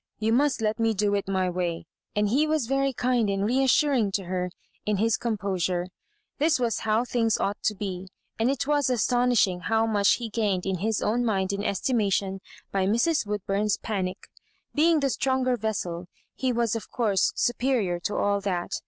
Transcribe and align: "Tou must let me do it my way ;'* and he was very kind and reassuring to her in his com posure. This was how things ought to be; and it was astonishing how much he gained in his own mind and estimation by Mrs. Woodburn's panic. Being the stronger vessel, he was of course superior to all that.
"Tou 0.19 0.31
must 0.31 0.61
let 0.63 0.79
me 0.79 0.95
do 0.95 1.13
it 1.13 1.27
my 1.27 1.47
way 1.47 1.85
;'* 1.47 1.85
and 2.15 2.29
he 2.29 2.47
was 2.47 2.65
very 2.65 2.91
kind 2.91 3.29
and 3.29 3.45
reassuring 3.45 4.11
to 4.13 4.23
her 4.23 4.49
in 4.83 4.97
his 4.97 5.15
com 5.15 5.37
posure. 5.37 5.89
This 6.39 6.59
was 6.59 6.79
how 6.79 7.05
things 7.05 7.37
ought 7.37 7.61
to 7.61 7.75
be; 7.75 8.07
and 8.39 8.49
it 8.49 8.65
was 8.65 8.89
astonishing 8.89 9.59
how 9.59 9.85
much 9.85 10.13
he 10.15 10.27
gained 10.27 10.65
in 10.65 10.79
his 10.79 11.03
own 11.03 11.23
mind 11.23 11.53
and 11.53 11.63
estimation 11.63 12.39
by 12.71 12.87
Mrs. 12.87 13.27
Woodburn's 13.27 13.77
panic. 13.77 14.17
Being 14.73 15.01
the 15.01 15.11
stronger 15.11 15.55
vessel, 15.55 16.07
he 16.33 16.51
was 16.51 16.75
of 16.75 16.89
course 16.89 17.31
superior 17.35 17.99
to 17.99 18.15
all 18.15 18.41
that. 18.41 18.71